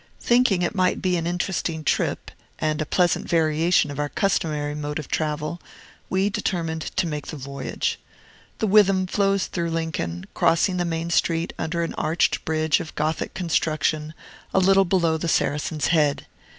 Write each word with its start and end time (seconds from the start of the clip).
Thinking 0.19 0.63
it 0.63 0.73
might 0.73 0.99
be 0.99 1.15
an 1.15 1.27
interesting 1.27 1.83
trip, 1.83 2.31
and 2.57 2.81
a 2.81 2.87
pleasant 2.87 3.29
variation 3.29 3.91
of 3.91 3.99
our 3.99 4.09
customary 4.09 4.73
mode 4.73 4.97
of 4.97 5.07
travel, 5.09 5.61
we 6.09 6.27
determined 6.27 6.81
to 6.95 7.05
make 7.05 7.27
the 7.27 7.37
voyage. 7.37 7.99
The 8.57 8.65
Witham 8.65 9.05
flows 9.05 9.45
through 9.45 9.69
Lincoln, 9.69 10.25
crossing 10.33 10.77
the 10.77 10.85
main 10.85 11.11
street 11.11 11.53
under 11.59 11.83
an 11.83 11.93
arched 11.99 12.43
bridge 12.45 12.79
of 12.79 12.95
Gothic 12.95 13.35
construction, 13.35 14.15
a 14.55 14.59
little 14.59 14.85
below 14.85 15.17
the 15.17 15.27
Saracen's 15.27 15.89
Head. 15.89 16.25